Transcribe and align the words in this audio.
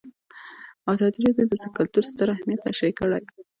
ازادي 0.93 1.19
راډیو 1.37 1.49
د 1.63 1.67
کلتور 1.77 2.03
ستر 2.11 2.27
اهميت 2.35 2.59
تشریح 2.67 2.93
کړی. 2.99 3.23